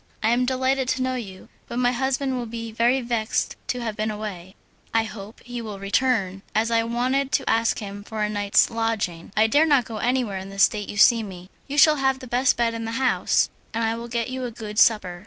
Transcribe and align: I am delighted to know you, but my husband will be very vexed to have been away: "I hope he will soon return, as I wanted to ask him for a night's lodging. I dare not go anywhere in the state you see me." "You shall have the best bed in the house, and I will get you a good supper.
I 0.23 0.29
am 0.31 0.45
delighted 0.45 0.87
to 0.87 1.03
know 1.03 1.13
you, 1.13 1.47
but 1.67 1.77
my 1.77 1.91
husband 1.91 2.35
will 2.35 2.47
be 2.47 2.71
very 2.71 3.01
vexed 3.01 3.55
to 3.67 3.81
have 3.81 3.95
been 3.95 4.09
away: 4.09 4.55
"I 4.95 5.03
hope 5.03 5.41
he 5.43 5.61
will 5.61 5.73
soon 5.75 5.81
return, 5.83 6.41
as 6.55 6.71
I 6.71 6.81
wanted 6.81 7.31
to 7.33 7.47
ask 7.47 7.77
him 7.77 8.03
for 8.03 8.23
a 8.23 8.27
night's 8.27 8.71
lodging. 8.71 9.31
I 9.37 9.45
dare 9.45 9.67
not 9.67 9.85
go 9.85 9.97
anywhere 9.97 10.39
in 10.39 10.49
the 10.49 10.57
state 10.57 10.89
you 10.89 10.97
see 10.97 11.21
me." 11.21 11.51
"You 11.67 11.77
shall 11.77 11.97
have 11.97 12.17
the 12.17 12.25
best 12.25 12.57
bed 12.57 12.73
in 12.73 12.85
the 12.85 12.93
house, 12.93 13.51
and 13.75 13.83
I 13.83 13.93
will 13.93 14.07
get 14.07 14.31
you 14.31 14.43
a 14.43 14.49
good 14.49 14.79
supper. 14.79 15.19